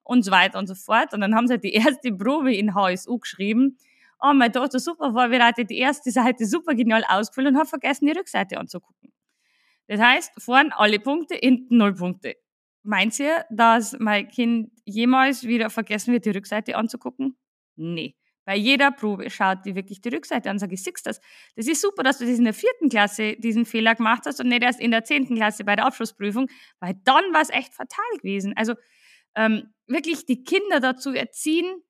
Und 0.04 0.22
so 0.24 0.30
weiter 0.30 0.58
und 0.58 0.66
so 0.68 0.74
fort. 0.74 1.14
Und 1.14 1.20
dann 1.22 1.34
haben 1.34 1.46
sie 1.48 1.54
halt 1.54 1.64
die 1.64 1.72
erste 1.72 2.12
Probe 2.12 2.54
in 2.54 2.74
HSU 2.74 3.18
geschrieben 3.18 3.78
oh, 4.20 4.32
meine 4.32 4.52
Tochter 4.52 4.78
super 4.78 5.12
vorbereitet, 5.12 5.70
die 5.70 5.78
erste 5.78 6.10
Seite 6.10 6.46
super 6.46 6.74
genial 6.74 7.04
ausgefüllt 7.08 7.48
und 7.48 7.56
habe 7.56 7.68
vergessen, 7.68 8.06
die 8.06 8.12
Rückseite 8.12 8.58
anzugucken. 8.58 9.12
Das 9.86 10.00
heißt, 10.00 10.32
vorne 10.38 10.76
alle 10.78 10.98
Punkte, 10.98 11.34
hinten 11.34 11.76
null 11.76 11.94
Punkte. 11.94 12.34
Meint 12.82 13.18
ihr, 13.18 13.44
dass 13.50 13.96
mein 13.98 14.28
Kind 14.28 14.70
jemals 14.84 15.44
wieder 15.44 15.70
vergessen 15.70 16.12
wird, 16.12 16.26
die 16.26 16.30
Rückseite 16.30 16.76
anzugucken? 16.76 17.36
Nee. 17.76 18.14
Bei 18.46 18.56
jeder 18.56 18.90
Probe 18.90 19.30
schaut 19.30 19.64
die 19.64 19.74
wirklich 19.74 20.02
die 20.02 20.10
Rückseite 20.10 20.50
an, 20.50 20.58
sage 20.58 20.74
ich, 20.74 20.82
siehst 20.82 21.06
das. 21.06 21.18
Das 21.56 21.66
ist 21.66 21.80
super, 21.80 22.02
dass 22.02 22.18
du 22.18 22.26
das 22.26 22.38
in 22.38 22.44
der 22.44 22.52
vierten 22.52 22.90
Klasse 22.90 23.36
diesen 23.36 23.64
Fehler 23.64 23.94
gemacht 23.94 24.24
hast 24.26 24.38
und 24.40 24.48
nicht 24.48 24.62
erst 24.62 24.80
in 24.80 24.90
der 24.90 25.04
zehnten 25.04 25.34
Klasse 25.34 25.64
bei 25.64 25.76
der 25.76 25.86
Abschlussprüfung, 25.86 26.48
weil 26.78 26.94
dann 27.04 27.24
war 27.32 27.40
es 27.40 27.48
echt 27.48 27.72
fatal 27.72 28.04
gewesen. 28.18 28.52
Also 28.54 28.74
ähm, 29.34 29.72
wirklich 29.86 30.26
die 30.26 30.44
Kinder 30.44 30.80
dazu 30.80 31.12
erziehen, 31.12 31.82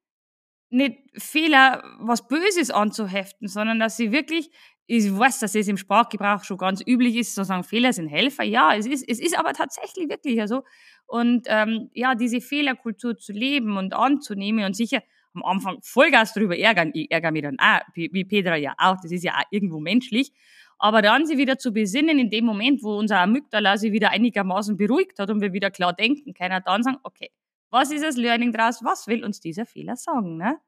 nicht 0.74 0.98
Fehler, 1.16 1.82
was 2.00 2.26
Böses 2.26 2.70
anzuheften, 2.70 3.48
sondern 3.48 3.78
dass 3.78 3.96
sie 3.96 4.12
wirklich, 4.12 4.50
ich 4.86 5.16
weiß, 5.16 5.38
dass 5.38 5.54
es 5.54 5.68
im 5.68 5.76
Sprachgebrauch 5.76 6.44
schon 6.44 6.58
ganz 6.58 6.82
üblich 6.86 7.16
ist, 7.16 7.34
zu 7.34 7.44
sagen, 7.44 7.64
Fehler 7.64 7.92
sind 7.92 8.08
Helfer. 8.08 8.44
Ja, 8.44 8.74
es 8.74 8.86
ist, 8.86 9.08
es 9.08 9.20
ist 9.20 9.38
aber 9.38 9.52
tatsächlich 9.52 10.08
wirklich 10.08 10.40
so. 10.46 10.62
Und 11.06 11.46
ähm, 11.48 11.90
ja, 11.94 12.14
diese 12.14 12.40
Fehlerkultur 12.40 13.16
zu 13.16 13.32
leben 13.32 13.76
und 13.76 13.94
anzunehmen 13.94 14.64
und 14.64 14.74
sicher 14.74 15.02
am 15.34 15.42
Anfang 15.44 15.78
Vollgas 15.82 16.32
darüber 16.32 16.56
ärgern. 16.56 16.90
Ich 16.94 17.10
ärgere 17.10 17.32
mich 17.32 17.42
dann 17.42 17.58
auch, 17.58 17.80
wie 17.94 18.24
Petra 18.24 18.56
ja 18.56 18.74
auch, 18.78 18.96
das 19.02 19.10
ist 19.10 19.24
ja 19.24 19.32
auch 19.32 19.44
irgendwo 19.50 19.80
menschlich. 19.80 20.32
Aber 20.78 21.02
dann 21.02 21.26
sie 21.26 21.38
wieder 21.38 21.56
zu 21.56 21.72
besinnen, 21.72 22.18
in 22.18 22.30
dem 22.30 22.44
Moment, 22.44 22.82
wo 22.82 22.96
unser 22.98 23.20
Amygdala 23.20 23.76
sich 23.76 23.92
wieder 23.92 24.10
einigermaßen 24.10 24.76
beruhigt 24.76 25.18
hat 25.18 25.30
und 25.30 25.40
wir 25.40 25.52
wieder 25.52 25.70
klar 25.70 25.92
denken 25.92 26.34
können, 26.34 26.60
dann 26.64 26.82
sagen, 26.82 26.98
okay, 27.04 27.30
was 27.74 27.90
ist 27.90 28.04
das 28.04 28.16
Learning 28.16 28.52
daraus? 28.52 28.84
Was 28.84 29.08
will 29.08 29.24
uns 29.24 29.40
dieser 29.40 29.66
Fehler 29.66 29.96
sagen? 29.96 30.36
Ne? 30.36 30.60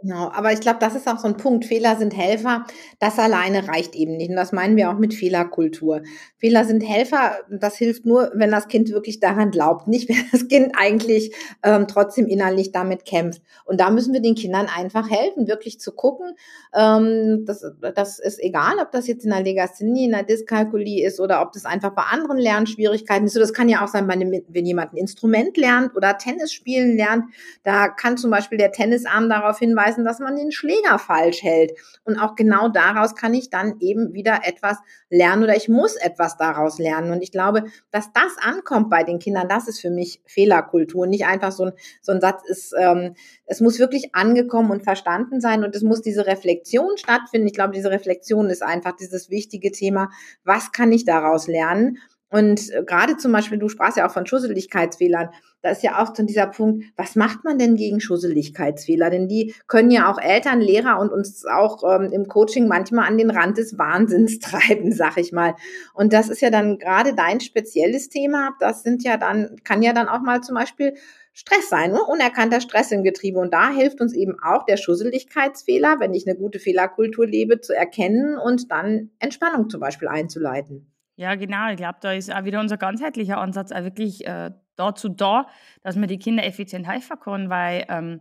Genau, 0.00 0.30
aber 0.30 0.52
ich 0.52 0.60
glaube, 0.60 0.78
das 0.78 0.94
ist 0.94 1.08
auch 1.08 1.18
so 1.18 1.26
ein 1.26 1.36
Punkt. 1.36 1.64
Fehler 1.64 1.96
sind 1.96 2.16
Helfer. 2.16 2.64
Das 3.00 3.18
alleine 3.18 3.66
reicht 3.66 3.96
eben 3.96 4.16
nicht. 4.16 4.30
Und 4.30 4.36
das 4.36 4.52
meinen 4.52 4.76
wir 4.76 4.90
auch 4.90 4.98
mit 4.98 5.12
Fehlerkultur. 5.12 6.02
Fehler 6.36 6.64
sind 6.64 6.82
Helfer. 6.82 7.38
Das 7.50 7.76
hilft 7.76 8.06
nur, 8.06 8.30
wenn 8.32 8.52
das 8.52 8.68
Kind 8.68 8.90
wirklich 8.90 9.18
daran 9.18 9.50
glaubt. 9.50 9.88
Nicht, 9.88 10.08
wenn 10.08 10.24
das 10.30 10.46
Kind 10.46 10.72
eigentlich 10.78 11.34
ähm, 11.64 11.88
trotzdem 11.88 12.28
innerlich 12.28 12.70
damit 12.70 13.06
kämpft. 13.06 13.42
Und 13.64 13.80
da 13.80 13.90
müssen 13.90 14.12
wir 14.12 14.20
den 14.20 14.36
Kindern 14.36 14.68
einfach 14.72 15.10
helfen, 15.10 15.48
wirklich 15.48 15.80
zu 15.80 15.90
gucken. 15.90 16.36
Ähm, 16.76 17.44
das, 17.44 17.64
das 17.96 18.20
ist 18.20 18.40
egal, 18.40 18.78
ob 18.80 18.92
das 18.92 19.08
jetzt 19.08 19.24
in 19.24 19.30
der 19.30 19.42
Legasthenie, 19.42 20.04
in 20.04 20.12
der 20.12 20.22
Dyskalkulie 20.22 21.04
ist 21.04 21.18
oder 21.18 21.42
ob 21.42 21.50
das 21.50 21.64
einfach 21.64 21.90
bei 21.90 22.02
anderen 22.02 22.38
Lernschwierigkeiten 22.38 23.26
ist. 23.26 23.34
So, 23.34 23.40
das 23.40 23.52
kann 23.52 23.68
ja 23.68 23.84
auch 23.84 23.88
sein, 23.88 24.06
wenn 24.06 24.64
jemand 24.66 24.92
ein 24.92 24.96
Instrument 24.96 25.56
lernt 25.56 25.96
oder 25.96 26.18
Tennis 26.18 26.52
spielen 26.52 26.96
lernt. 26.96 27.24
Da 27.64 27.88
kann 27.88 28.16
zum 28.16 28.30
Beispiel 28.30 28.58
der 28.58 28.70
Tennisarm 28.70 29.28
darauf 29.28 29.58
hinweisen, 29.58 29.87
hinweisen, 29.88 30.04
dass 30.04 30.18
man 30.18 30.36
den 30.36 30.52
Schläger 30.52 30.98
falsch 30.98 31.42
hält. 31.42 31.72
Und 32.04 32.18
auch 32.18 32.34
genau 32.34 32.68
daraus 32.68 33.14
kann 33.14 33.34
ich 33.34 33.50
dann 33.50 33.78
eben 33.80 34.12
wieder 34.14 34.40
etwas 34.44 34.78
lernen 35.10 35.44
oder 35.44 35.56
ich 35.56 35.68
muss 35.68 35.96
etwas 35.96 36.36
daraus 36.36 36.78
lernen. 36.78 37.12
Und 37.12 37.22
ich 37.22 37.32
glaube, 37.32 37.64
dass 37.90 38.12
das 38.12 38.36
ankommt 38.40 38.90
bei 38.90 39.04
den 39.04 39.18
Kindern, 39.18 39.48
das 39.48 39.68
ist 39.68 39.80
für 39.80 39.90
mich 39.90 40.20
Fehlerkultur. 40.26 41.06
Nicht 41.06 41.26
einfach 41.26 41.52
so 41.52 41.66
ein, 41.66 41.72
so 42.02 42.12
ein 42.12 42.20
Satz 42.20 42.42
ist, 42.48 42.74
ähm, 42.78 43.14
es 43.46 43.60
muss 43.60 43.78
wirklich 43.78 44.14
angekommen 44.14 44.70
und 44.70 44.84
verstanden 44.84 45.40
sein 45.40 45.64
und 45.64 45.74
es 45.74 45.82
muss 45.82 46.02
diese 46.02 46.26
Reflexion 46.26 46.96
stattfinden. 46.96 47.46
Ich 47.46 47.54
glaube, 47.54 47.72
diese 47.72 47.90
Reflexion 47.90 48.50
ist 48.50 48.62
einfach 48.62 48.92
dieses 48.96 49.30
wichtige 49.30 49.72
Thema. 49.72 50.10
Was 50.44 50.72
kann 50.72 50.92
ich 50.92 51.04
daraus 51.04 51.46
lernen? 51.46 51.98
Und 52.30 52.70
äh, 52.72 52.84
gerade 52.84 53.16
zum 53.16 53.32
Beispiel, 53.32 53.58
du 53.58 53.68
sprachst 53.68 53.96
ja 53.96 54.06
auch 54.06 54.12
von 54.12 54.26
Schusseligkeitsfehlern. 54.26 55.30
Da 55.62 55.70
ist 55.70 55.82
ja 55.82 56.02
auch 56.02 56.14
so 56.14 56.22
dieser 56.22 56.46
Punkt, 56.46 56.84
was 56.96 57.16
macht 57.16 57.42
man 57.44 57.58
denn 57.58 57.74
gegen 57.74 58.00
Schusseligkeitsfehler? 58.00 59.10
Denn 59.10 59.28
die 59.28 59.54
können 59.66 59.90
ja 59.90 60.10
auch 60.12 60.18
Eltern, 60.20 60.60
Lehrer 60.60 61.00
und 61.00 61.10
uns 61.10 61.44
auch 61.46 61.82
ähm, 61.84 62.12
im 62.12 62.28
Coaching 62.28 62.68
manchmal 62.68 63.08
an 63.08 63.18
den 63.18 63.30
Rand 63.30 63.58
des 63.58 63.78
Wahnsinns 63.78 64.38
treiben, 64.40 64.92
sag 64.92 65.16
ich 65.16 65.32
mal. 65.32 65.54
Und 65.94 66.12
das 66.12 66.28
ist 66.28 66.40
ja 66.40 66.50
dann 66.50 66.78
gerade 66.78 67.14
dein 67.14 67.40
spezielles 67.40 68.08
Thema. 68.08 68.50
Das 68.60 68.82
sind 68.82 69.02
ja 69.02 69.16
dann, 69.16 69.56
kann 69.64 69.82
ja 69.82 69.92
dann 69.92 70.08
auch 70.08 70.20
mal 70.20 70.42
zum 70.42 70.54
Beispiel 70.54 70.94
Stress 71.32 71.68
sein, 71.68 71.92
ne? 71.92 72.00
unerkannter 72.02 72.60
Stress 72.60 72.90
im 72.90 73.04
Getriebe. 73.04 73.38
Und 73.38 73.54
da 73.54 73.70
hilft 73.70 74.00
uns 74.00 74.12
eben 74.12 74.36
auch 74.42 74.64
der 74.66 74.76
Schusseligkeitsfehler, 74.76 76.00
wenn 76.00 76.12
ich 76.12 76.26
eine 76.26 76.36
gute 76.36 76.58
Fehlerkultur 76.58 77.26
lebe, 77.26 77.60
zu 77.60 77.74
erkennen 77.74 78.36
und 78.36 78.70
dann 78.70 79.10
Entspannung 79.18 79.70
zum 79.70 79.80
Beispiel 79.80 80.08
einzuleiten. 80.08 80.92
Ja, 81.18 81.34
genau. 81.34 81.68
Ich 81.70 81.76
glaube, 81.78 81.98
da 82.00 82.12
ist 82.12 82.32
auch 82.32 82.44
wieder 82.44 82.60
unser 82.60 82.76
ganzheitlicher 82.76 83.38
Ansatz 83.38 83.72
auch 83.72 83.82
wirklich 83.82 84.24
äh, 84.24 84.52
dazu 84.76 85.08
da, 85.08 85.48
dass 85.82 85.96
man 85.96 86.08
die 86.08 86.20
Kinder 86.20 86.44
effizient 86.46 86.86
helfen 86.86 87.18
kann, 87.18 87.50
weil 87.50 87.84
ähm, 87.88 88.20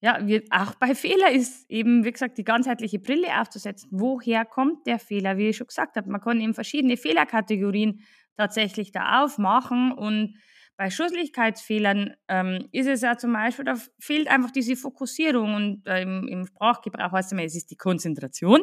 ja, 0.00 0.26
wir, 0.26 0.42
auch 0.50 0.74
bei 0.76 0.94
Fehler 0.94 1.30
ist 1.30 1.70
eben, 1.70 2.06
wie 2.06 2.10
gesagt, 2.10 2.38
die 2.38 2.44
ganzheitliche 2.44 3.00
Brille 3.00 3.38
aufzusetzen. 3.38 3.90
Woher 3.92 4.46
kommt 4.46 4.86
der 4.86 4.98
Fehler? 4.98 5.36
Wie 5.36 5.50
ich 5.50 5.58
schon 5.58 5.66
gesagt 5.66 5.96
habe, 5.98 6.10
man 6.10 6.22
kann 6.22 6.40
eben 6.40 6.54
verschiedene 6.54 6.96
Fehlerkategorien 6.96 8.00
tatsächlich 8.38 8.92
da 8.92 9.22
aufmachen 9.24 9.92
und 9.92 10.38
bei 10.78 10.90
Schusslichkeitsfehlern 10.90 12.14
ähm, 12.28 12.68
ist 12.70 12.86
es 12.86 13.00
ja 13.00 13.18
zum 13.18 13.32
Beispiel, 13.32 13.64
da 13.64 13.74
fehlt 13.98 14.28
einfach 14.28 14.52
diese 14.52 14.76
Fokussierung 14.76 15.56
und 15.56 15.86
äh, 15.88 16.02
im, 16.02 16.28
im, 16.28 16.46
Sprachgebrauch 16.46 17.10
heißt 17.10 17.26
es 17.26 17.32
immer, 17.32 17.42
es 17.42 17.56
ist 17.56 17.72
die 17.72 17.76
Konzentration. 17.76 18.62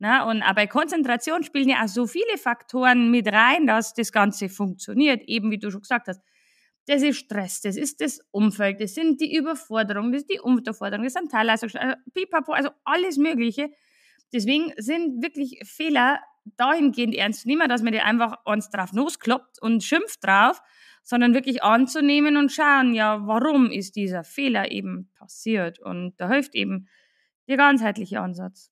Ne? 0.00 0.26
Und 0.26 0.42
aber 0.42 0.54
bei 0.56 0.66
Konzentration 0.66 1.44
spielen 1.44 1.68
ja 1.68 1.84
auch 1.84 1.88
so 1.88 2.08
viele 2.08 2.36
Faktoren 2.36 3.12
mit 3.12 3.28
rein, 3.32 3.68
dass 3.68 3.94
das 3.94 4.10
Ganze 4.10 4.48
funktioniert, 4.48 5.22
eben 5.28 5.52
wie 5.52 5.58
du 5.58 5.70
schon 5.70 5.82
gesagt 5.82 6.08
hast. 6.08 6.20
Das 6.86 7.00
ist 7.00 7.18
Stress, 7.18 7.60
das 7.60 7.76
ist 7.76 8.00
das 8.00 8.20
Umfeld, 8.32 8.80
das 8.80 8.94
sind 8.94 9.20
die 9.20 9.32
Überforderungen, 9.32 10.10
das 10.10 10.22
ist 10.22 10.30
die 10.32 10.40
Unterforderung, 10.40 11.04
das 11.04 11.12
sind 11.12 11.30
Teilleistungen, 11.30 11.94
pipapo, 12.12 12.54
also 12.54 12.70
alles 12.84 13.18
Mögliche. 13.18 13.70
Deswegen 14.32 14.72
sind 14.78 15.22
wirklich 15.22 15.60
Fehler 15.64 16.18
dahingehend 16.56 17.14
ernst 17.14 17.42
zu 17.42 17.48
nehmen, 17.48 17.68
dass 17.68 17.82
man 17.82 17.92
die 17.92 18.00
einfach 18.00 18.38
uns 18.44 18.68
drauf 18.68 18.90
loskloppt 18.92 19.62
und 19.62 19.84
schimpft 19.84 20.24
drauf, 20.24 20.60
sondern 21.02 21.34
wirklich 21.34 21.62
anzunehmen 21.62 22.36
und 22.36 22.52
schauen, 22.52 22.94
ja, 22.94 23.26
warum 23.26 23.70
ist 23.70 23.96
dieser 23.96 24.24
Fehler 24.24 24.70
eben 24.70 25.10
passiert? 25.18 25.78
Und 25.78 26.14
da 26.18 26.28
hilft 26.28 26.54
eben 26.54 26.86
der 27.48 27.56
ganzheitliche 27.56 28.20
Ansatz. 28.20 28.70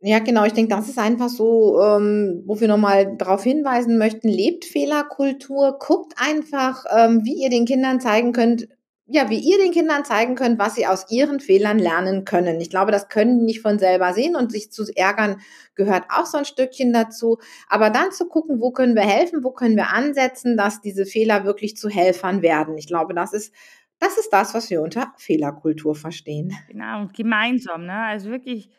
Ja, 0.00 0.20
genau. 0.20 0.44
Ich 0.44 0.52
denke, 0.52 0.74
das 0.74 0.88
ist 0.88 0.98
einfach 0.98 1.28
so, 1.28 1.80
ähm, 1.82 2.44
wo 2.46 2.60
wir 2.60 2.68
nochmal 2.68 3.16
darauf 3.16 3.42
hinweisen 3.42 3.98
möchten, 3.98 4.28
lebt 4.28 4.64
Fehlerkultur, 4.64 5.76
guckt 5.80 6.14
einfach, 6.16 6.84
ähm, 6.96 7.24
wie 7.24 7.42
ihr 7.42 7.50
den 7.50 7.64
Kindern 7.64 8.00
zeigen 8.00 8.32
könnt, 8.32 8.68
ja, 9.10 9.30
wie 9.30 9.38
ihr 9.38 9.56
den 9.56 9.72
Kindern 9.72 10.04
zeigen 10.04 10.34
könnt, 10.34 10.58
was 10.58 10.74
sie 10.74 10.86
aus 10.86 11.10
ihren 11.10 11.40
Fehlern 11.40 11.78
lernen 11.78 12.26
können. 12.26 12.60
Ich 12.60 12.68
glaube, 12.68 12.92
das 12.92 13.08
können 13.08 13.38
die 13.38 13.44
nicht 13.46 13.62
von 13.62 13.78
selber 13.78 14.12
sehen 14.12 14.36
und 14.36 14.52
sich 14.52 14.70
zu 14.70 14.84
ärgern 14.94 15.40
gehört 15.74 16.04
auch 16.10 16.26
so 16.26 16.36
ein 16.36 16.44
Stückchen 16.44 16.92
dazu. 16.92 17.38
Aber 17.68 17.88
dann 17.88 18.12
zu 18.12 18.28
gucken, 18.28 18.60
wo 18.60 18.70
können 18.70 18.94
wir 18.94 19.02
helfen, 19.02 19.42
wo 19.42 19.50
können 19.50 19.76
wir 19.76 19.88
ansetzen, 19.94 20.58
dass 20.58 20.82
diese 20.82 21.06
Fehler 21.06 21.44
wirklich 21.44 21.76
zu 21.76 21.88
Helfern 21.88 22.42
werden. 22.42 22.76
Ich 22.76 22.86
glaube, 22.86 23.14
das 23.14 23.32
ist 23.32 23.54
das 24.00 24.16
ist 24.16 24.30
das, 24.30 24.54
was 24.54 24.70
wir 24.70 24.80
unter 24.80 25.12
Fehlerkultur 25.16 25.94
verstehen. 25.94 26.56
Genau, 26.68 27.00
und 27.00 27.14
gemeinsam, 27.14 27.84
ne? 27.84 28.04
Also 28.04 28.30
wirklich 28.30 28.70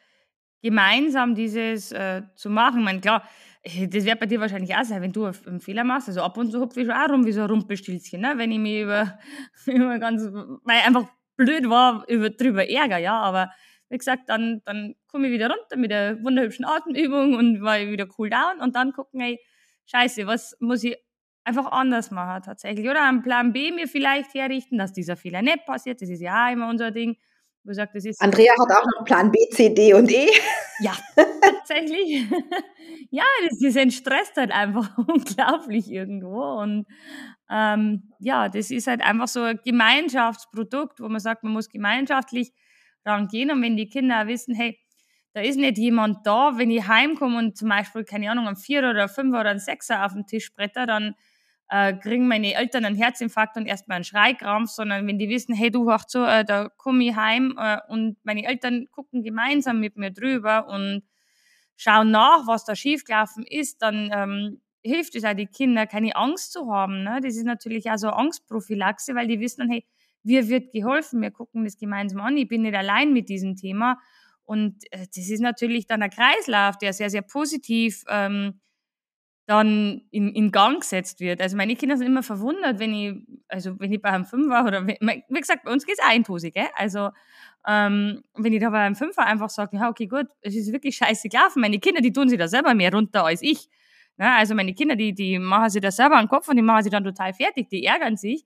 gemeinsam 0.61 1.35
dieses 1.35 1.91
äh, 1.91 2.21
zu 2.35 2.49
machen. 2.49 2.83
Meine, 2.83 3.01
klar, 3.01 3.23
das 3.89 4.05
wird 4.05 4.19
bei 4.19 4.25
dir 4.25 4.39
wahrscheinlich 4.39 4.75
auch 4.75 4.83
sein, 4.83 5.01
wenn 5.01 5.11
du 5.11 5.25
einen 5.25 5.59
Fehler 5.59 5.83
machst. 5.83 6.07
Also 6.07 6.21
ab 6.21 6.37
und 6.37 6.51
zu 6.51 6.59
hupfe 6.59 6.81
ich 6.81 6.87
schon 6.87 6.95
auch 6.95 7.09
rum 7.09 7.25
wie 7.25 7.31
so 7.31 7.41
ein 7.41 7.49
Rumpelstilzchen, 7.49 8.21
ne? 8.21 8.33
wenn 8.37 8.51
ich 8.51 8.59
mich 8.59 8.81
über, 8.81 9.19
über 9.65 9.99
ganz, 9.99 10.23
weil 10.63 10.79
einfach 10.85 11.07
blöd 11.35 11.69
war, 11.69 12.05
über, 12.07 12.29
drüber 12.29 12.69
ärger, 12.69 12.97
ja. 12.97 13.19
Aber 13.19 13.51
wie 13.89 13.97
gesagt, 13.97 14.29
dann, 14.29 14.61
dann 14.65 14.95
komme 15.07 15.27
ich 15.27 15.33
wieder 15.33 15.49
runter 15.49 15.77
mit 15.77 15.91
der 15.91 16.23
wunderhübschen 16.23 16.65
Atemübung 16.65 17.35
und 17.35 17.61
war 17.61 17.79
wieder 17.79 18.07
cool 18.17 18.29
down 18.29 18.61
und 18.61 18.75
dann 18.75 18.93
gucken, 18.93 19.19
ey, 19.21 19.39
scheiße, 19.87 20.27
was 20.27 20.55
muss 20.59 20.83
ich 20.83 20.95
einfach 21.43 21.71
anders 21.71 22.11
machen 22.11 22.43
tatsächlich. 22.43 22.87
Oder 22.87 23.07
einen 23.07 23.23
Plan 23.23 23.51
B 23.51 23.71
mir 23.71 23.87
vielleicht 23.87 24.33
herrichten, 24.35 24.77
dass 24.77 24.93
dieser 24.93 25.17
Fehler 25.17 25.41
nicht 25.41 25.65
passiert. 25.65 26.01
Das 26.01 26.09
ist 26.09 26.21
ja 26.21 26.47
auch 26.47 26.51
immer 26.51 26.69
unser 26.69 26.91
Ding. 26.91 27.17
Wo 27.63 27.73
sagt, 27.73 27.95
das 27.95 28.05
ist 28.05 28.21
Andrea 28.21 28.53
hat 28.53 28.77
auch 28.77 28.85
noch 28.85 29.05
Plan 29.05 29.31
B, 29.31 29.37
C, 29.51 29.73
D 29.73 29.93
und 29.93 30.11
E. 30.11 30.27
Ja, 30.79 30.97
tatsächlich. 31.41 32.25
ja, 33.11 33.23
das, 33.47 33.59
das 33.59 33.75
entstresst 33.75 34.37
halt 34.37 34.51
einfach 34.51 34.97
unglaublich 35.07 35.91
irgendwo. 35.91 36.41
Und 36.61 36.87
ähm, 37.49 38.13
ja, 38.19 38.49
das 38.49 38.71
ist 38.71 38.87
halt 38.87 39.01
einfach 39.01 39.27
so 39.27 39.41
ein 39.41 39.59
Gemeinschaftsprodukt, 39.63 40.99
wo 40.99 41.09
man 41.09 41.19
sagt, 41.19 41.43
man 41.43 41.53
muss 41.53 41.69
gemeinschaftlich 41.69 42.53
rangehen. 43.05 43.51
Und 43.51 43.61
wenn 43.61 43.75
die 43.75 43.89
Kinder 43.89 44.27
wissen, 44.27 44.55
hey, 44.55 44.79
da 45.33 45.41
ist 45.41 45.57
nicht 45.57 45.77
jemand 45.77 46.25
da, 46.25 46.57
wenn 46.57 46.71
ich 46.71 46.87
heimkomme 46.87 47.37
und 47.37 47.57
zum 47.57 47.69
Beispiel, 47.69 48.03
keine 48.03 48.31
Ahnung, 48.31 48.47
ein 48.47 48.55
Vierer 48.55 48.91
oder 48.91 49.03
ein 49.03 49.09
Fünfer 49.09 49.41
oder 49.41 49.51
ein 49.51 49.59
Sechser 49.59 50.05
auf 50.05 50.13
dem 50.13 50.25
Tisch 50.25 50.53
bretter, 50.53 50.87
dann 50.87 51.15
äh, 51.69 51.93
kriegen 51.93 52.27
meine 52.27 52.55
Eltern 52.55 52.85
einen 52.85 52.95
Herzinfarkt 52.95 53.55
und 53.55 53.65
erstmal 53.65 53.97
einen 53.97 54.03
Schreikrampf, 54.03 54.71
sondern 54.71 55.05
wenn 55.07 55.19
die 55.19 55.29
wissen, 55.29 55.53
hey, 55.53 55.69
du 55.69 55.85
wach 55.85 56.05
zu, 56.05 56.25
äh, 56.25 56.43
da 56.43 56.69
komme 56.69 57.03
ich 57.03 57.15
heim 57.15 57.55
äh, 57.59 57.77
und 57.87 58.17
meine 58.23 58.45
Eltern 58.45 58.87
gucken 58.91 59.23
gemeinsam 59.23 59.79
mit 59.79 59.95
mir 59.95 60.11
drüber 60.11 60.67
und 60.67 61.03
schauen 61.77 62.11
nach, 62.11 62.47
was 62.47 62.65
da 62.65 62.75
schiefgelaufen 62.75 63.45
ist, 63.45 63.81
dann 63.81 64.09
ähm, 64.13 64.61
hilft 64.83 65.15
es 65.15 65.23
auch 65.23 65.35
die 65.35 65.45
Kinder, 65.45 65.85
keine 65.85 66.15
Angst 66.15 66.53
zu 66.53 66.71
haben. 66.71 67.03
Ne? 67.03 67.19
Das 67.21 67.35
ist 67.35 67.45
natürlich 67.45 67.89
auch 67.91 67.97
so 67.97 68.09
Angstprophylaxe, 68.09 69.13
weil 69.15 69.27
die 69.27 69.39
wissen 69.39 69.61
dann, 69.61 69.69
hey, 69.69 69.85
mir 70.23 70.49
wird 70.49 70.73
geholfen, 70.73 71.21
wir 71.21 71.31
gucken 71.31 71.63
das 71.63 71.77
gemeinsam 71.77 72.21
an, 72.21 72.35
ich 72.35 72.47
bin 72.47 72.63
nicht 72.63 72.75
allein 72.75 73.13
mit 73.13 73.29
diesem 73.29 73.55
Thema. 73.55 73.97
Und 74.43 74.83
äh, 74.91 75.05
das 75.15 75.29
ist 75.29 75.41
natürlich 75.41 75.85
dann 75.85 76.01
ein 76.01 76.09
Kreislauf, 76.09 76.77
der 76.77 76.93
sehr, 76.93 77.11
sehr 77.11 77.21
positiv 77.21 78.03
ähm, 78.09 78.59
dann 79.49 80.01
in, 80.11 80.29
in 80.33 80.51
Gang 80.51 80.79
gesetzt 80.81 81.19
wird. 81.21 81.41
Also 81.41 81.57
meine 81.57 81.75
Kinder 81.75 81.97
sind 81.97 82.07
immer 82.07 82.21
verwundert, 82.23 82.79
wenn 82.79 82.93
ich, 82.93 83.15
also 83.47 83.79
wenn 83.79 83.91
ich 83.91 84.01
bei 84.01 84.09
einem 84.09 84.25
Fünfer 84.25 84.63
oder 84.65 84.85
wie 84.87 85.39
gesagt, 85.39 85.63
bei 85.63 85.71
uns 85.71 85.85
geht 85.85 85.97
es 85.99 86.05
eintosig, 86.07 86.53
gell? 86.53 86.67
Also 86.75 87.09
ähm, 87.67 88.23
wenn 88.35 88.53
ich 88.53 88.61
da 88.61 88.69
bei 88.69 88.79
einem 88.81 88.95
Fünfer 88.95 89.25
einfach 89.25 89.49
sage, 89.49 89.77
ja, 89.77 89.89
okay, 89.89 90.07
gut, 90.07 90.27
es 90.41 90.55
ist 90.55 90.71
wirklich 90.71 90.95
scheiße 90.97 91.29
gelaufen. 91.29 91.61
Meine 91.61 91.79
Kinder, 91.79 92.01
die 92.01 92.13
tun 92.13 92.29
sich 92.29 92.37
da 92.37 92.47
selber 92.47 92.73
mehr 92.75 92.93
runter 92.93 93.25
als 93.25 93.41
ich. 93.41 93.67
Ja, 94.19 94.37
also 94.37 94.53
meine 94.55 94.73
Kinder, 94.73 94.95
die, 94.95 95.13
die 95.15 95.39
machen 95.39 95.69
sich 95.69 95.81
da 95.81 95.91
selber 95.91 96.17
einen 96.17 96.27
Kopf 96.27 96.47
und 96.47 96.55
die 96.57 96.61
machen 96.61 96.83
sich 96.83 96.91
dann 96.91 97.03
total 97.03 97.33
fertig, 97.33 97.69
die 97.69 97.85
ärgern 97.85 98.17
sich. 98.17 98.45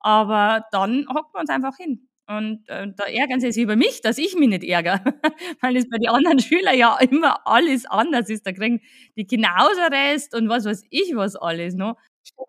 Aber 0.00 0.64
dann 0.72 1.06
hocken 1.08 1.30
wir 1.34 1.40
uns 1.40 1.50
einfach 1.50 1.76
hin. 1.76 2.08
Und 2.30 2.62
äh, 2.68 2.86
da 2.96 3.04
ärgern 3.04 3.40
sie 3.40 3.50
sich 3.50 3.64
über 3.64 3.74
mich, 3.74 4.02
dass 4.02 4.16
ich 4.16 4.36
mich 4.36 4.48
nicht 4.48 4.62
ärgere. 4.62 5.00
Weil 5.60 5.76
es 5.76 5.88
bei 5.88 5.98
den 5.98 6.10
anderen 6.10 6.38
Schülern 6.38 6.78
ja 6.78 6.96
immer 7.00 7.44
alles 7.44 7.86
anders 7.86 8.28
ist. 8.28 8.46
Da 8.46 8.52
kriegen 8.52 8.80
die 9.16 9.26
Kinder 9.26 9.48
Hausarrest 9.58 10.36
und 10.36 10.48
was 10.48 10.64
weiß 10.64 10.84
ich 10.90 11.12
was 11.16 11.34
alles 11.34 11.74
noch. 11.74 11.96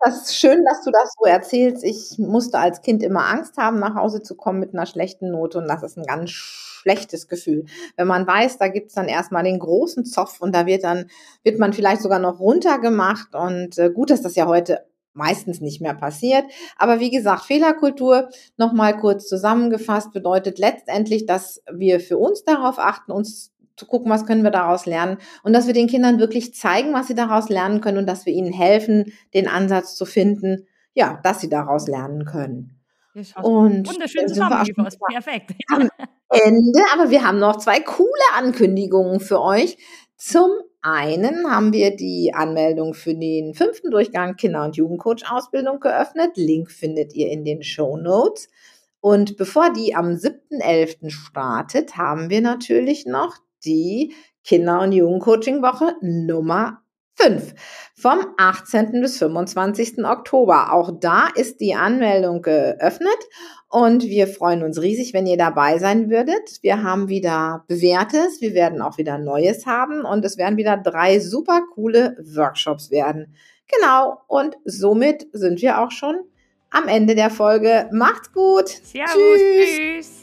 Das 0.04 0.36
schön, 0.36 0.64
dass 0.64 0.84
du 0.84 0.90
das 0.90 1.12
so 1.18 1.24
erzählst. 1.24 1.82
Ich 1.82 2.16
musste 2.18 2.58
als 2.58 2.82
Kind 2.82 3.02
immer 3.02 3.26
Angst 3.26 3.56
haben, 3.56 3.80
nach 3.80 3.96
Hause 3.96 4.22
zu 4.22 4.36
kommen 4.36 4.60
mit 4.60 4.72
einer 4.72 4.86
schlechten 4.86 5.30
Note 5.32 5.58
und 5.58 5.66
das 5.66 5.82
ist 5.82 5.96
ein 5.96 6.04
ganz 6.04 6.30
schlechtes 6.30 7.26
Gefühl. 7.26 7.64
Wenn 7.96 8.06
man 8.06 8.26
weiß, 8.26 8.58
da 8.58 8.68
gibt's 8.68 8.94
dann 8.94 9.08
erstmal 9.08 9.44
den 9.44 9.58
großen 9.58 10.04
Zopf 10.04 10.40
und 10.40 10.54
da 10.54 10.66
wird 10.66 10.84
dann, 10.84 11.10
wird 11.42 11.58
man 11.58 11.72
vielleicht 11.72 12.02
sogar 12.02 12.18
noch 12.18 12.38
runtergemacht 12.38 13.34
und 13.34 13.78
äh, 13.78 13.90
gut, 13.90 14.10
dass 14.10 14.22
das 14.22 14.36
ja 14.36 14.46
heute 14.46 14.84
meistens 15.14 15.60
nicht 15.60 15.80
mehr 15.80 15.94
passiert. 15.94 16.44
Aber 16.76 17.00
wie 17.00 17.10
gesagt, 17.10 17.44
Fehlerkultur, 17.44 18.28
nochmal 18.56 18.96
kurz 18.98 19.28
zusammengefasst, 19.28 20.12
bedeutet 20.12 20.58
letztendlich, 20.58 21.26
dass 21.26 21.62
wir 21.70 22.00
für 22.00 22.18
uns 22.18 22.44
darauf 22.44 22.78
achten, 22.78 23.12
uns 23.12 23.52
zu 23.76 23.86
gucken, 23.86 24.10
was 24.10 24.26
können 24.26 24.42
wir 24.42 24.50
daraus 24.50 24.86
lernen 24.86 25.18
und 25.42 25.52
dass 25.52 25.66
wir 25.66 25.74
den 25.74 25.88
Kindern 25.88 26.18
wirklich 26.18 26.54
zeigen, 26.54 26.92
was 26.92 27.08
sie 27.08 27.14
daraus 27.14 27.48
lernen 27.48 27.80
können 27.80 27.98
und 27.98 28.06
dass 28.06 28.26
wir 28.26 28.32
ihnen 28.32 28.52
helfen, 28.52 29.12
den 29.34 29.48
Ansatz 29.48 29.96
zu 29.96 30.04
finden, 30.04 30.66
ja, 30.94 31.20
dass 31.22 31.40
sie 31.40 31.48
daraus 31.48 31.88
lernen 31.88 32.24
können. 32.24 32.78
Und 33.42 33.88
wunderschön 33.88 34.26
zusammengefasst, 34.28 34.98
perfekt. 35.10 35.52
Am 35.70 35.88
Ende, 36.30 36.80
aber 36.94 37.10
wir 37.10 37.24
haben 37.24 37.38
noch 37.38 37.56
zwei 37.56 37.80
coole 37.80 38.08
Ankündigungen 38.34 39.20
für 39.20 39.40
euch. 39.40 39.76
Zum 40.16 40.50
einen 40.82 41.50
haben 41.50 41.72
wir 41.72 41.96
die 41.96 42.32
Anmeldung 42.34 42.94
für 42.94 43.14
den 43.14 43.54
fünften 43.54 43.90
Durchgang 43.90 44.36
Kinder- 44.36 44.64
und 44.64 44.76
Jugendcoach-Ausbildung 44.76 45.80
geöffnet. 45.80 46.36
Link 46.36 46.70
findet 46.70 47.14
ihr 47.14 47.30
in 47.30 47.44
den 47.44 47.62
Show 47.62 47.96
Notes. 47.96 48.48
Und 49.00 49.36
bevor 49.36 49.72
die 49.72 49.94
am 49.94 50.14
7.11. 50.16 51.10
startet, 51.10 51.96
haben 51.96 52.30
wir 52.30 52.40
natürlich 52.40 53.06
noch 53.06 53.36
die 53.64 54.14
Kinder- 54.44 54.80
und 54.80 54.92
Jugendcoaching-Woche 54.92 55.96
Nummer 56.02 56.81
5 57.14 57.54
vom 57.94 58.18
18. 58.36 59.00
bis 59.00 59.18
25. 59.18 60.04
Oktober. 60.04 60.72
Auch 60.72 60.90
da 60.98 61.28
ist 61.34 61.60
die 61.60 61.74
Anmeldung 61.74 62.42
geöffnet 62.42 63.18
und 63.68 64.02
wir 64.04 64.26
freuen 64.26 64.62
uns 64.62 64.80
riesig, 64.80 65.14
wenn 65.14 65.26
ihr 65.26 65.36
dabei 65.36 65.78
sein 65.78 66.10
würdet. 66.10 66.58
Wir 66.62 66.82
haben 66.82 67.08
wieder 67.08 67.64
bewährtes, 67.68 68.40
wir 68.40 68.54
werden 68.54 68.82
auch 68.82 68.98
wieder 68.98 69.18
Neues 69.18 69.66
haben 69.66 70.04
und 70.04 70.24
es 70.24 70.36
werden 70.36 70.56
wieder 70.56 70.76
drei 70.76 71.20
super 71.20 71.62
coole 71.74 72.16
Workshops 72.20 72.90
werden. 72.90 73.34
Genau, 73.72 74.18
und 74.26 74.56
somit 74.64 75.26
sind 75.32 75.62
wir 75.62 75.80
auch 75.80 75.90
schon 75.90 76.16
am 76.70 76.88
Ende 76.88 77.14
der 77.14 77.30
Folge. 77.30 77.88
Macht's 77.92 78.32
gut. 78.32 78.68
Servus, 78.68 79.14
tschüss. 79.14 79.76
tschüss. 79.76 80.21